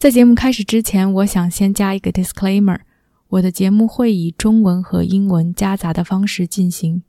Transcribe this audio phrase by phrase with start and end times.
[0.00, 2.78] 在节目开始之前，我想先加一个 disclaimer：
[3.28, 7.02] 我的节目会以中文和英文夹杂的方式进行，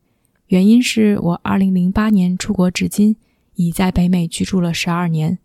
[0.48, 3.16] 原因是我2008年出国至今，
[3.56, 5.40] 已在北美居住了十二年。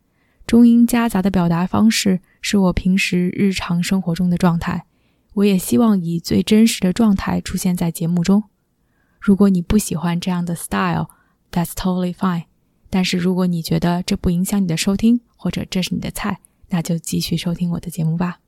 [0.45, 4.85] 中英夹杂的表达方式是我平时日常生活中的状态，
[5.35, 8.43] 我也希望以最真实的状态出现在节目中。
[9.21, 12.47] 如果你不喜欢这样的 style，that's totally fine。
[12.91, 18.41] 但是如果你觉得这不影响你的收听，或者这是你的菜，那就继续收听我的节目吧。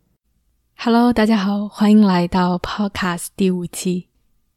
[0.76, 4.08] Hello，大家好，欢迎来到 Podcast 第五期。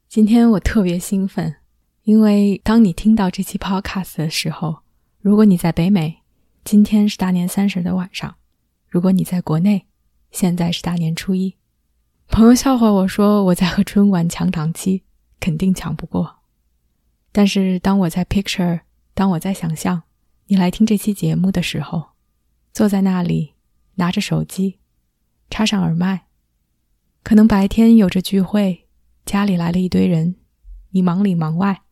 [0.08, 1.56] 今天我特别兴奋，
[2.02, 4.80] 因为当你听到这期 Podcast 的时候，
[5.20, 6.18] 如果你在北美，
[6.64, 8.34] 今天是大年三十的晚上；
[8.88, 9.86] 如果你在国内，
[10.30, 11.56] 现在是大年初一。
[12.28, 15.02] 朋友笑话我说我在和春晚抢档期，
[15.38, 16.36] 肯定抢不过。
[17.30, 18.80] 但是当我在 picture，
[19.14, 20.02] 当我在想象
[20.46, 22.10] 你来听这期节目的时候，
[22.72, 23.51] 坐在那里，
[23.94, 24.78] 拿着手机，
[25.50, 26.26] 插上耳麦。
[27.22, 28.88] 可能白天有着聚会，
[29.24, 30.36] 家里来了一堆人，
[30.90, 31.82] 你忙里忙外，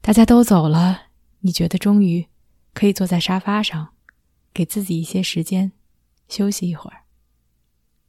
[0.00, 1.02] 大家都走了，
[1.40, 2.26] 你觉得终于
[2.74, 3.90] 可以坐在沙发上，
[4.52, 5.72] 给自己一些时间
[6.28, 7.02] 休息一会儿。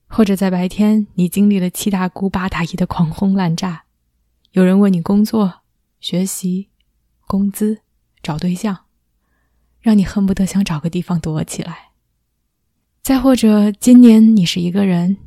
[0.07, 3.85] 或者在白天，你经历了七大姑八大姨的狂轰滥炸，
[4.51, 5.61] 有人问你工作、
[5.99, 6.69] 学习、
[7.27, 7.81] 工资、
[8.21, 8.85] 找对象。
[9.79, 11.90] 让你恨不得想找个地方躲起来。
[13.03, 15.17] 再或者，今年你是一个人，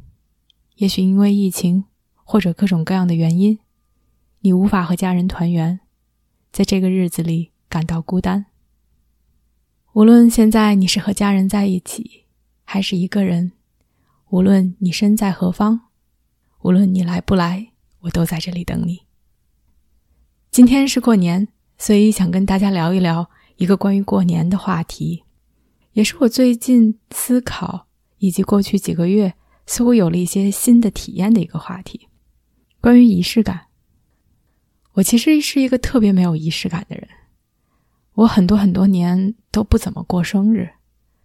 [0.76, 1.86] 也许因为疫情
[2.22, 3.58] 或者各种各样的原因，
[4.42, 5.80] 你无法和家人团圆，
[6.52, 8.46] 在这个日子里感到孤单。
[9.94, 12.26] 无论现在你是和家人在一起，
[12.62, 13.50] 还是一个人，
[14.30, 15.80] 无论你身在何方，
[16.62, 17.72] 无论你来不来，
[18.02, 19.00] 我都在这里等你。
[20.52, 23.28] 今天是过年，所以想跟大家聊一聊。
[23.56, 25.23] 一个关于过年的话题，
[25.94, 27.86] 也是我最近思考
[28.18, 29.34] 以及过去几个月
[29.66, 32.08] 似乎有了一些新的体验的一个话题。
[32.80, 33.68] 关于仪式感，
[34.94, 37.08] 我其实是一个特别没有仪式感的人。
[38.14, 40.70] 我很多很多年都不怎么过生日，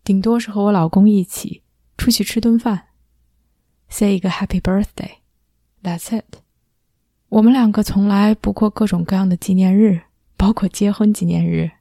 [0.03, 1.63] 顶多是和我老公一起
[1.97, 2.87] 出去吃顿饭
[3.89, 6.37] ，say 一个 Happy Birthday，that's it。
[7.29, 10.01] 我们两个从来不过各种各样的纪念日，
[10.37, 11.71] 包括结婚纪念日。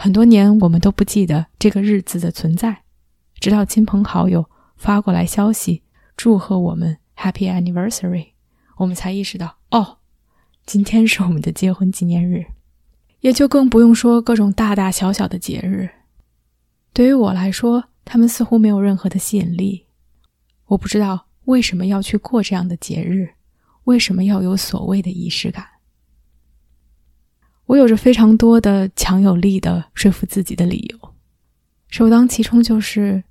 [0.00, 2.84] 很多年，我们都不记得这个日子的存在，
[3.40, 5.82] 直到亲朋好友发过来消息，
[6.16, 8.28] 祝贺我们 Happy Anniversary，
[8.76, 9.98] 我们才意识到，哦，
[10.64, 12.46] 今天是我们的结婚纪念日。
[13.22, 15.90] 也就更不用说各种大大小小的节日，
[16.92, 19.86] 对于我来说，他们似乎没有任何的吸引力。
[20.66, 23.30] 我不知道为什么要去过这样的节日，
[23.82, 25.66] 为什么要有所谓的仪式感。
[27.68, 31.14] 我有着非常多的强有力的说服自己的理由，
[31.90, 33.22] 首当其冲就是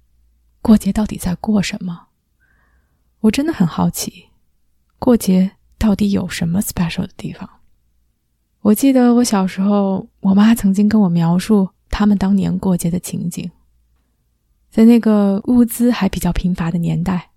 [0.62, 2.10] 过节到底在过什么？
[3.22, 4.26] 我真的很好奇，
[5.00, 7.50] 过节到底有什么 special 的地方？
[8.62, 13.50] 我记得我小时候，我妈曾经跟我描述他们当年过节的情景，
[14.70, 17.32] 在那个物资还比较贫乏的年代，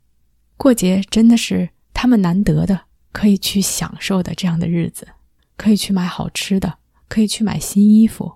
[0.58, 5.08] 过节真的是他们难得的可以去享受的这样的日子，
[5.56, 6.79] 可以去买好吃的。
[7.10, 8.32] 可以去买新衣服，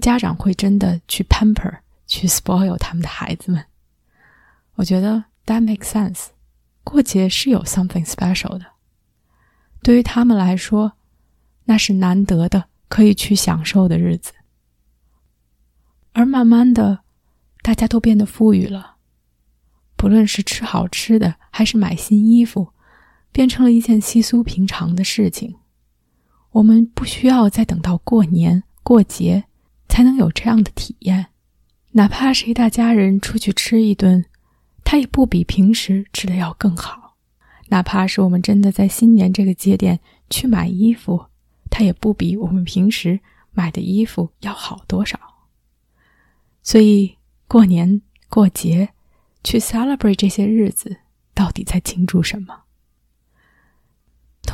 [0.00, 1.78] 家长会真的去 pamper、
[2.08, 3.64] 去 spoil 他们的孩子们。
[4.74, 6.26] 我觉得 that makes sense。
[6.82, 8.66] 过节是有 something special 的，
[9.80, 10.94] 对于他们来说，
[11.66, 14.32] 那是难得的可以去享受的日子。
[16.12, 17.04] 而慢慢的，
[17.62, 18.96] 大家都变得富裕了，
[19.96, 22.72] 不论是吃好吃的，还是买新衣服，
[23.30, 25.56] 变成了一件稀疏平常的事情。
[26.54, 29.42] 我们不需要再等到过年过节
[29.88, 31.26] 才能有这样的体验，
[31.90, 34.24] 哪怕是一大家人出去吃一顿，
[34.84, 37.16] 它也不比平时吃的要更好；
[37.70, 39.98] 哪怕是我们真的在新年这个节点
[40.30, 41.26] 去买衣服，
[41.70, 43.18] 它也不比我们平时
[43.50, 45.18] 买的衣服要好多少。
[46.62, 47.18] 所以，
[47.48, 48.90] 过年过节
[49.42, 50.98] 去 celebrate 这些日子，
[51.34, 52.63] 到底在庆祝什么？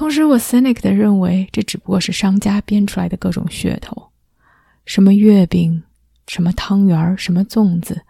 [0.00, 4.12] 同时，我 cynic 的认为，这只不过是商家编出来的各种噱头，
[4.86, 5.82] 什么月饼，
[6.26, 8.00] 什么汤圆儿，什么粽子，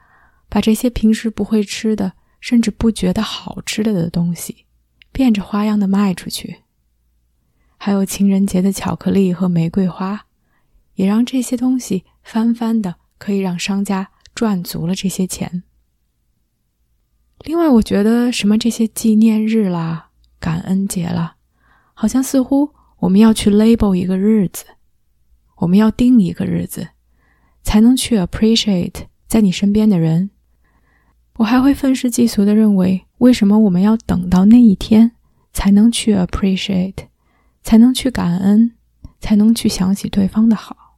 [0.48, 4.66] 把这些平时不会吃的，甚至不觉得好吃的的东西，
[5.10, 6.58] 变着花样的卖出去。
[7.76, 10.26] 还有情人节的巧克力和玫瑰花，
[10.94, 15.64] 也让这些东西翻番的可以让商家赚足了这些钱。
[17.40, 21.34] 另外，我觉得什么这些纪念日啦、感恩节啦，
[22.00, 22.70] 好像似乎
[23.00, 24.64] 我们要去 label 一个日子，
[25.56, 26.88] 我们要定一个日子，
[27.62, 30.30] 才能去 appreciate 在你身边的人。
[31.34, 35.12] 我还会愤世嫉俗的认为，为什么我们要等到那一天
[35.52, 37.08] 才能去 appreciate，
[37.62, 38.76] 才能去感恩，
[39.20, 40.96] 才能去想起对方的好？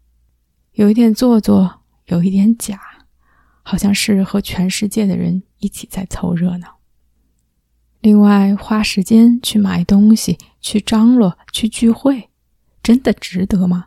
[0.74, 2.80] 有一点做作，有一点假，
[3.64, 6.78] 好像是和全世界的人一起在凑热闹。
[8.02, 12.28] 另外，花时间去买东西、去张罗、去聚会，
[12.82, 13.86] 真的值得吗？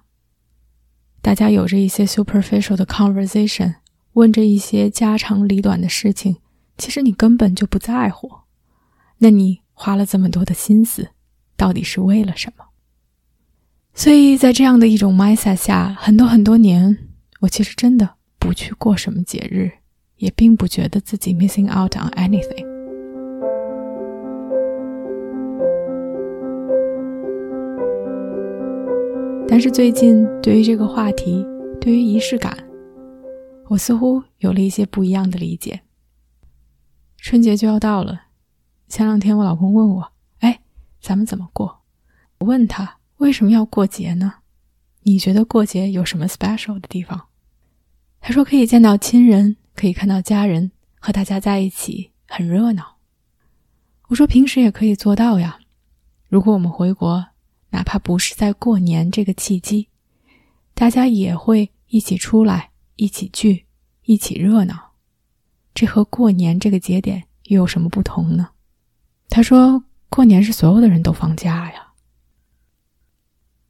[1.22, 3.76] 大家有着一些 superficial 的 conversation，
[4.14, 6.38] 问着一些家长里短的事情。
[6.78, 8.30] 其实你根本就不在乎，
[9.18, 11.10] 那你花了这么多的心思，
[11.58, 12.66] 到底是为了什么？
[13.94, 16.98] 所以在这样的一种 mindset 下，很多很多年，
[17.42, 19.72] 我其实真的不去过什么节日，
[20.18, 22.65] 也并不觉得自己 missing out on anything。
[29.56, 31.42] 但是最近，对于这个话题，
[31.80, 32.58] 对于仪式感，
[33.70, 35.80] 我似乎有了一些不一样的理解。
[37.16, 38.24] 春节就要到了，
[38.90, 40.12] 前两天我老公问我
[40.44, 40.60] ：“哎，
[41.00, 41.84] 咱们怎么过？”
[42.40, 44.40] 我问他：“为什么要过节呢？
[45.04, 47.28] 你觉得过节有什么 special 的地方？”
[48.20, 52.98] 他说：“可以见到亲人，可以看到家人，和大家在一起，很热闹。”
[54.10, 55.60] 我说：“平时也可以做到呀。
[56.28, 57.28] 如果我们回国，
[57.76, 59.90] 哪怕不是在过年这个契机，
[60.74, 63.66] 大家也会一起出来，一起聚，
[64.04, 64.94] 一起热闹。”
[65.76, 68.52] 这和过年这个节点又有什么不同呢？
[69.28, 71.92] 他说：“过年是所有的人都放假呀。”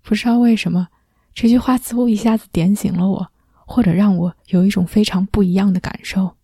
[0.03, 0.89] 不知道为什么，
[1.33, 3.31] 这句话似乎一下子点醒了我，
[3.65, 6.37] 或者让我有一种非常不一样的感受。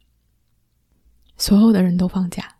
[1.37, 2.55] 所有的人都放假，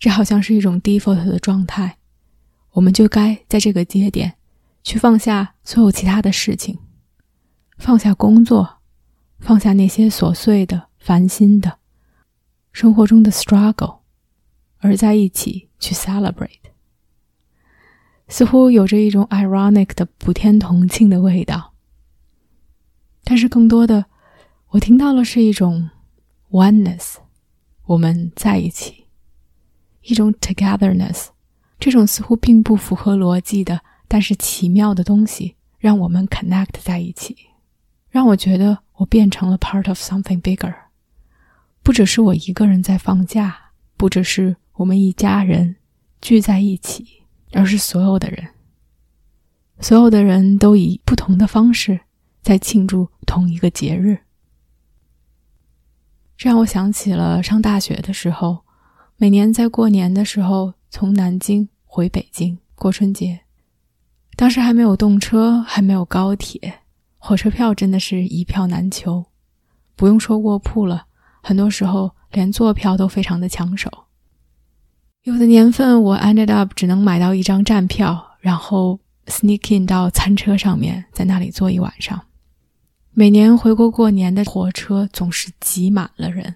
[0.00, 1.98] 这好像是一种 default 的状态，
[2.76, 4.36] 我们就该在这个节点
[4.82, 6.78] 去放下所有其他的事情，
[7.76, 8.78] 放下工作，
[9.40, 10.88] 放下那些琐碎的。
[11.06, 11.78] 烦心的
[12.72, 14.00] 生活中的 struggle，
[14.78, 16.72] 而在一起去 celebrate，
[18.26, 21.74] 似乎有着一种 ironic 的普天同庆的味道。
[23.22, 24.06] 但是更多的，
[24.70, 25.90] 我听到了是一种
[26.50, 27.18] oneness，
[27.84, 29.06] 我们在一起，
[30.00, 31.28] 一种 togetherness，
[31.78, 37.36] 这种似乎并不符合逻辑的，但是奇妙的东西，让我们 connect 在一起，
[38.08, 40.74] 让我觉得我变成了 part of something bigger。
[41.82, 45.76] 不只是我一个人在放假，不只是我们一家人
[46.20, 48.48] 聚在一起，而是所有的人，
[49.80, 52.00] 所有的人都以不同的方式
[52.42, 54.18] 在庆祝同一个节日。
[56.36, 58.64] 这让我想起了上大学的时候，
[59.16, 63.40] 每年在过年的时候从南京回北京过春节，
[64.34, 66.80] 当时还没有动车，还没有高铁，
[67.18, 69.26] 火车票真的是一票难求，
[69.94, 71.04] 不用说卧铺了。
[71.42, 74.06] 很多时候连坐票都非常的抢手，
[75.24, 82.18] 有的年份我 ended up 只能买到一张站票，然后 sneaking 到餐车上面，在那里坐一晚上。
[83.12, 86.54] 每年回国过年的火车总是挤满了人，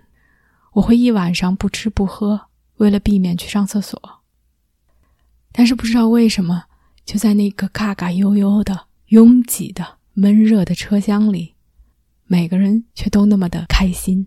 [0.73, 2.41] 我会一晚上不吃不喝，
[2.79, 4.20] 为了避免去上厕所。
[5.53, 6.65] 但是不知道为什么，
[7.05, 11.55] 就在那个嘎嘎悠悠的、拥挤的、闷热的车厢里，
[12.27, 14.27] 每个人却都那么的开心。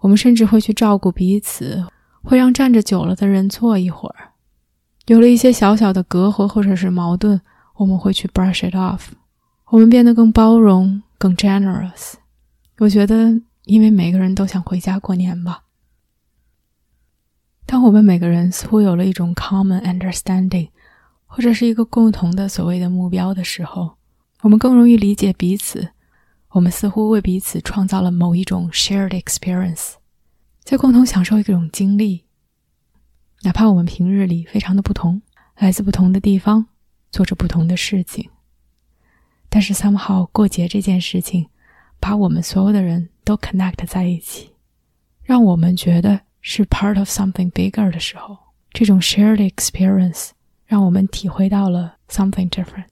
[0.00, 1.86] 我们甚至会去照顾彼此，
[2.22, 4.30] 会让站着久了的人坐一会儿。
[5.06, 7.40] 有了一些小小的隔阂或者是矛盾，
[7.76, 9.08] 我们会去 brush it off。
[9.66, 12.14] 我们变得更包容、更 generous。
[12.78, 15.62] 我觉得，因为每个人都想回家过年吧。
[17.72, 20.68] 当我们每个人似乎有了一种 common understanding，
[21.24, 23.96] 或者是一个共同的所谓的目标的时候，
[24.42, 25.88] 我们更容易理解彼此。
[26.50, 29.94] 我们似乎为彼此创造了某一种 shared experience，
[30.62, 32.26] 在共同享受一种经历，
[33.40, 35.22] 哪怕我们平日里非常的不同，
[35.56, 36.66] 来自不同的地方，
[37.10, 38.28] 做着不同的事情，
[39.48, 41.48] 但是 somehow 过节这件事情，
[41.98, 44.50] 把我们所有的人都 connect 在一起，
[45.22, 48.36] 让我们觉得是 part of something bigger 的时候，
[48.72, 50.30] 这种 shared experience
[50.66, 52.86] 让我们体会到了 something different。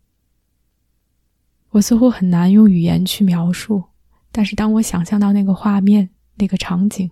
[1.70, 3.82] 我似乎很难用语言去描述，
[4.30, 7.10] 但是当我想象到那个画面、那个场景，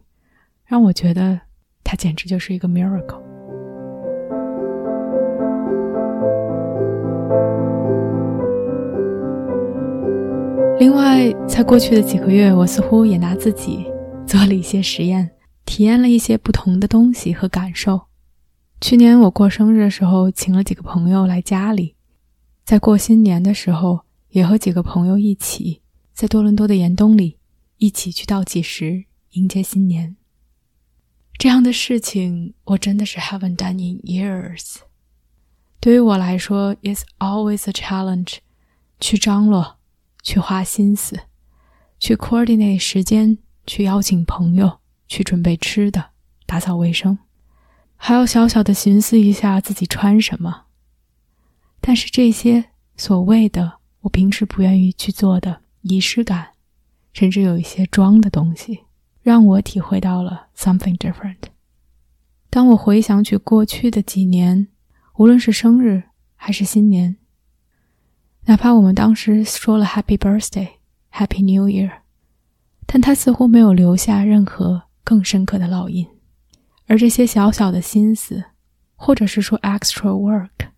[0.65, 1.41] 让我觉得
[1.83, 3.21] 它简直就是一个 miracle。
[10.79, 13.85] 另外，在过去的几个月，我似乎也拿自己
[14.25, 15.29] 做了一些实验，
[15.69, 18.07] 体验了一些不同的东西和感受。
[18.81, 21.95] 去年我过生日的时候，请了几个朋友来家里；
[22.65, 25.83] 在过新年的时候，也和几个朋友一起
[26.15, 27.37] 在多伦多的岩洞里
[27.77, 30.17] 一起去倒计时迎接新年。
[31.37, 34.77] 这样的事情，我真的是 haven't done in years。
[35.79, 38.39] 对于我来说，is always a challenge，
[38.99, 39.77] 去张罗。
[40.21, 41.17] 去花心思，
[42.01, 46.11] 去 coordinate 时间，去邀请朋友，去准备吃的，
[46.47, 47.19] 打扫卫生，
[47.97, 50.67] 还要小小的寻思一下自己穿什么。
[51.81, 56.51] 但是这些所谓的我平时不愿意去做的仪式感，
[57.13, 58.81] 甚至有一些装的东西，
[59.23, 61.37] 让我体会到了 something different。
[62.51, 64.69] 当我回想起过去的几年，
[65.17, 66.05] 无论是生日
[66.37, 67.17] 还是新年。
[68.47, 70.69] 哪怕我们当时说了 Happy Birthday,
[71.13, 71.99] Happy New Year，
[72.87, 76.07] 但它似乎没有留下任何更深刻的烙印。
[76.85, 78.45] 而这些小小的心思，
[78.95, 80.69] 或者是说 extra work，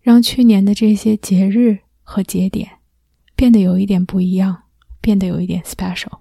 [0.00, 2.80] 让去年的这些节日和节点
[3.36, 4.64] 变得有一点不一样，
[5.00, 6.18] 变得有一点 special。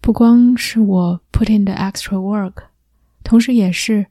[0.00, 2.66] 不光是我 put in the extra work，
[3.24, 4.06] 同时也是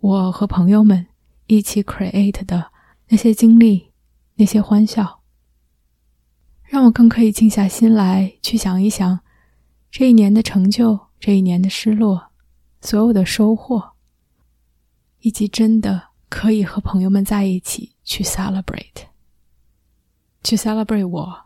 [0.00, 1.06] 我和朋友们
[1.46, 2.72] 一起 create 的
[3.08, 3.88] 那些经历。
[4.36, 5.20] 那些欢笑，
[6.64, 9.20] 让我更可以静下心来去想一想
[9.90, 12.32] 这一年的成就，这一年的失落，
[12.80, 13.92] 所有的收获，
[15.20, 19.06] 以及真的可以和朋友们在一起去 celebrate，
[20.42, 21.44] 去 celebrate 我，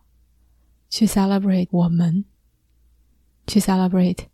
[0.88, 2.24] 去 celebrate 我们，
[3.46, 4.28] 去 celebrate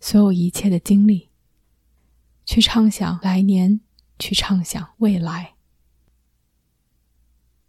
[0.00, 1.28] 所有一切的经历，
[2.46, 3.80] 去畅想来年，
[4.18, 5.56] 去畅想未来。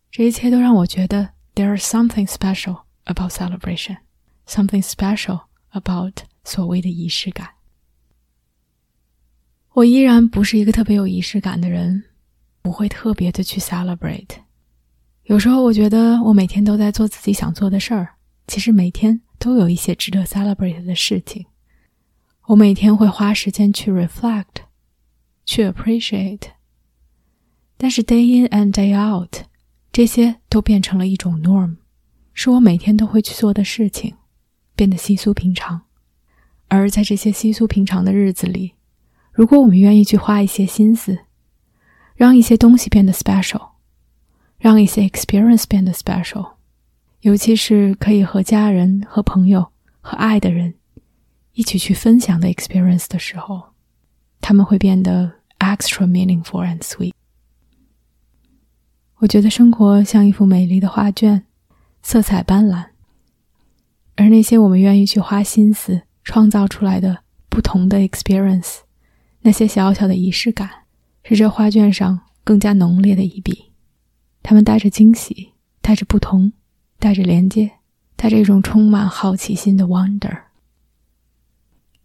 [0.10, 3.98] 这一切都让我觉得 there is something special about celebration,
[4.48, 5.42] something special
[5.72, 7.50] about 所谓的仪式感。
[9.74, 12.06] 我依然不是一个特别有仪式感的人，
[12.62, 14.38] 不会特别的去 celebrate。
[15.24, 18.16] 有时候我觉得我每天都在做自己想做的事儿，
[18.48, 21.46] 其实每天都有一些值得 celebrate 的事情。
[22.46, 24.64] 我每天会花时间去 reflect，
[25.46, 26.44] 去 appreciate，
[27.76, 29.44] 但是 day in and day out。
[29.92, 31.78] 这些都变成了一种 norm，
[32.34, 34.16] 是我每天都会去做的事情，
[34.76, 35.87] 变得稀疏平常。
[36.68, 38.74] 而在这些稀疏平常的日子里，
[39.32, 41.20] 如果我们愿意去花一些心思，
[42.16, 43.70] 让一些东西变得 special，
[44.58, 46.54] 让一些 experience 变得 special，
[47.22, 49.72] 尤其是可以和家人、和朋友、
[50.02, 50.74] 和爱的人
[51.54, 53.74] 一起去分享的 experience 的时候，
[54.42, 57.14] 他们会变得 extra meaningful and sweet。
[59.20, 61.46] 我觉得生活像一幅美丽的画卷，
[62.02, 62.86] 色彩斑斓。
[64.16, 68.80] 而那些我们愿意去花心思创造出来的不同的 experience，
[69.44, 70.70] 那些小小的仪式感，
[71.24, 73.72] 是这画卷上更加浓烈的一笔。
[74.44, 76.52] 它们带着惊喜，带着不同，
[77.00, 77.72] 带着连接，
[78.18, 80.42] 带着一种充满好奇心的 wonder。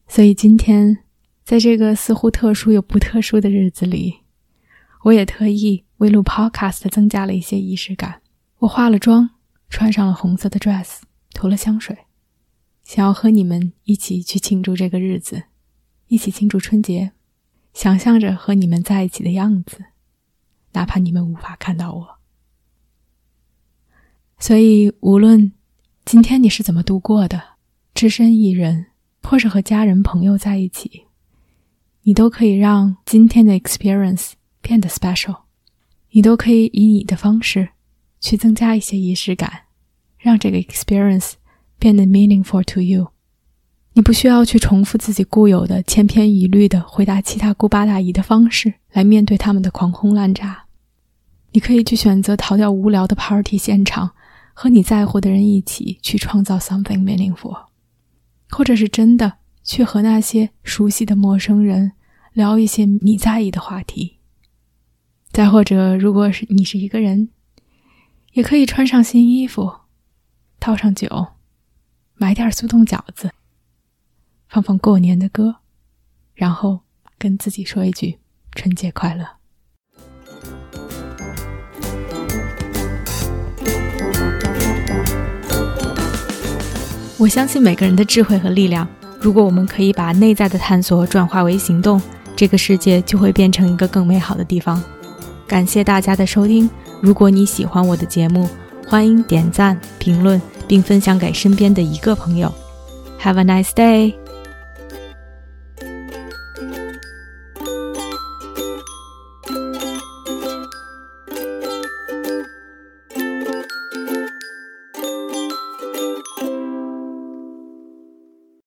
[0.06, 0.98] 所以今天，
[1.42, 4.20] 在这个似乎特殊又不特殊的日子里，
[5.02, 5.82] 我也特意。
[5.98, 8.22] 为录 Podcast 增加了一些仪式感。
[8.58, 9.30] 我化了妆，
[9.68, 10.98] 穿上了红色的 dress，
[11.32, 11.96] 涂了香水，
[12.94, 15.44] 想要和你们一起去庆祝这个日子，
[16.08, 17.12] 一起庆祝春节，
[17.72, 19.82] 想象着和你们在一起的样子，
[20.72, 22.18] 哪怕你们无法看到我。
[24.38, 25.52] 所以，无论
[26.04, 27.42] 今天你是怎么度过的，
[27.94, 28.88] 只身一人，
[29.22, 31.06] 或是和家人朋友在一起，
[32.02, 35.44] 你都可以让今天的 experience 变得 special。
[36.10, 37.70] 你都可以以你的方式
[38.20, 39.62] 去增加一些仪式感，
[40.18, 41.32] 让这个 experience
[41.82, 43.08] 变得 meaningful to you。
[43.94, 50.66] 你不需要去重复自己固有的千篇一律的回答七大姑八大姨的方式来面对他们的狂轰滥炸。
[51.50, 54.12] 你可以去选择逃掉无聊的 party 现场，
[54.54, 57.64] 和你在乎的人一起去创造 something meaningful，
[58.50, 61.92] 或者是真的去和那些熟悉的陌生人
[62.32, 64.18] 聊一些你在意的话题。
[65.32, 67.30] 再或者，如果是你是一个人，
[68.34, 69.72] 也可以穿上新衣服，
[70.60, 71.08] 套上酒，
[72.22, 73.32] 买点速冻饺子
[74.48, 75.56] 放放过年的歌
[76.36, 76.82] 然后
[77.18, 78.20] 跟自己说一句
[78.52, 79.26] 春节快乐。
[87.18, 88.86] 我相信每个人的智慧和力量
[89.20, 92.00] 如果我们可以把内在的探索转化为行动
[92.36, 94.80] 这个世界就会变成一个更美好的地方。
[95.44, 98.48] 感谢大家的收听如果你喜欢我的节目
[98.86, 100.40] 欢迎点赞评论
[100.72, 102.50] 并分享给身边的一个朋友
[103.20, 104.14] have a nice day